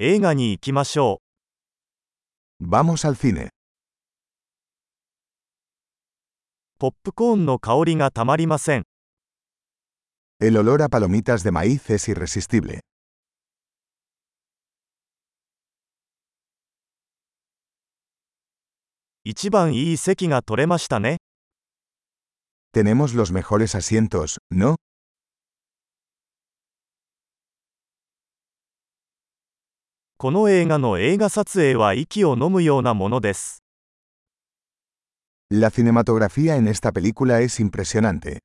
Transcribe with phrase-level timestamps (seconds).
[0.00, 1.20] 映画に行きましょ
[2.62, 3.46] Vamos al cine.
[3.46, 3.48] う。
[6.78, 8.84] ポップコーンの香りがたまりません。
[10.40, 12.78] El olor a palomitas de maíz es irresistible.
[19.24, 21.16] 一番いい席が取れましたね。
[22.72, 24.76] Tenemos los mejores asientos, ¿no?
[30.20, 33.62] この映画の映画撮影は息を飲むようなものです。
[35.48, 38.40] La cinematografía en esta película es impresionante.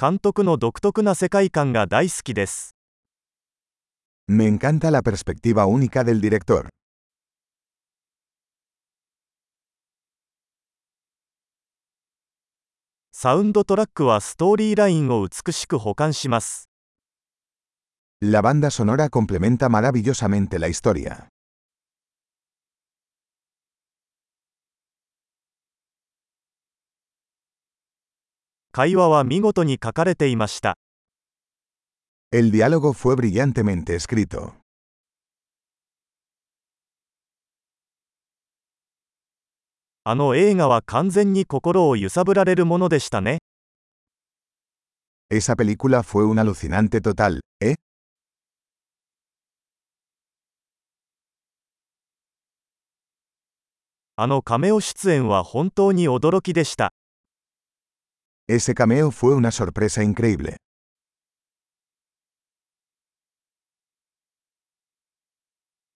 [0.00, 2.76] 監督の独特な世界観が大好きです。
[4.28, 6.68] Me encanta la perspectiva única del director.
[13.16, 16.68] サウンドトラックはストーリーラインを美しく保管します。
[18.20, 21.28] La banda sonora complementa maravillosamente la historia.
[28.72, 30.76] 会話は見事に書かれていました。
[32.32, 34.63] El diálogo fue brillantemente escrito.
[40.06, 43.38] あの映画は完全に心を揺さぶられるものでしたね。
[45.30, 47.76] Esa película fue un alucinante total, ¿eh?
[54.16, 56.92] あのカメオ出演は本当に驚きでした。
[58.46, 60.56] Ese cameo fue una sorpresa increíble.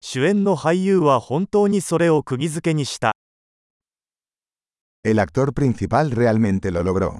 [0.00, 3.12] 主演の俳優は本当にそれを釘付けにした。
[5.04, 7.18] El actor principal realmente lo logró.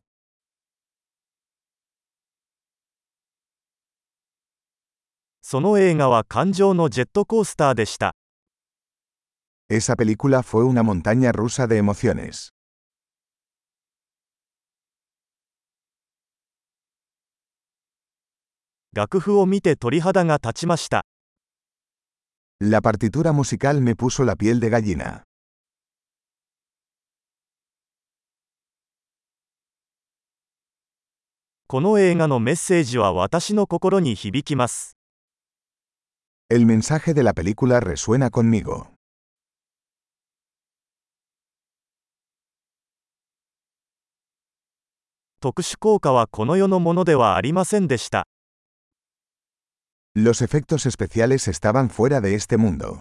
[9.70, 12.50] Esa película fue una montaña rusa de emociones.
[22.60, 25.28] La partitura musical me puso la piel de gallina.
[31.70, 34.96] この映画のメッセージは私の心に響きます。
[36.48, 38.86] El mensaje de la película resuena conmigo.
[45.40, 48.26] 特殊効果はこの世のものではありませんでした。
[50.16, 53.00] Los efectos especiales estaban fuera de este mundo.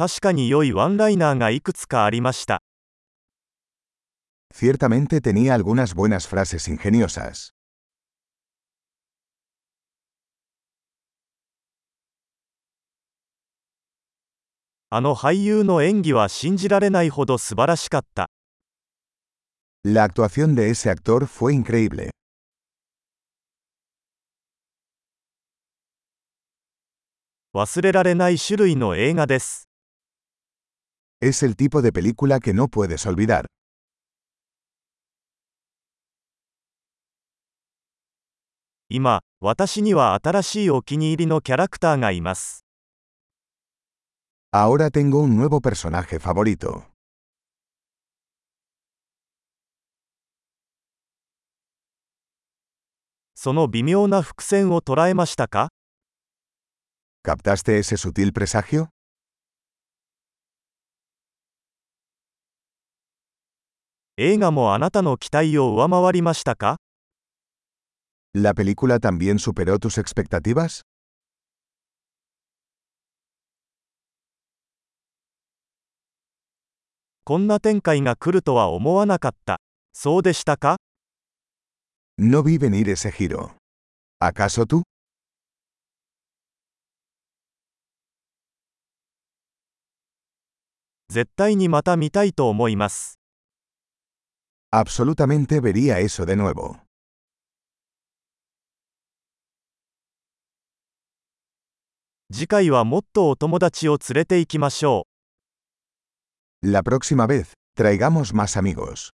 [0.00, 2.62] 確かに良いワンライナーがいくつかありました。
[4.50, 7.52] Ciertamente tenía algunas buenas frases ingeniosas.
[14.88, 18.30] あの俳優の演技は信じられないほど素晴らしかった。
[19.84, 22.08] La actuación de ese actor fue increíble.
[27.52, 29.69] 忘れられない種類の映画です。
[31.22, 33.44] Es el tipo de película que no puedes olvidar.
[38.88, 42.64] 今、私には新しいお気に入りのキャラクターがいます。
[44.50, 46.84] Ahora tengo un nuevo personaje favorito.
[53.34, 55.68] その微妙な伏線を捉えましたか
[57.22, 58.88] ¿Captaste ese sutil presagio?
[64.22, 66.76] 映画もあなたの期待を上回りましたか
[68.34, 70.82] ¿La película también superó tus expectativas?
[77.24, 79.58] こんな展開が来るとは思わなかった。
[79.94, 80.76] そうでしたか
[82.18, 83.52] No vi venir ese giro.
[84.22, 84.82] ¿Acaso tú?
[91.08, 93.19] 絶対にまた見たいと思います。
[94.72, 96.84] Absolutamente vería eso de nuevo.
[106.62, 109.10] La próxima vez, traigamos más amigos.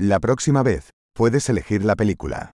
[0.00, 2.50] La próxima vez, puedes elegir la película.